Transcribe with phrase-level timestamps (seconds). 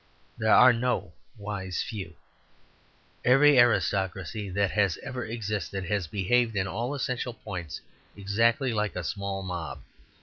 [0.35, 2.15] There are no wise few.
[3.23, 7.81] Every aristocracy that has ever existed has behaved, in all essential points,
[8.17, 9.83] exactly like a small mob.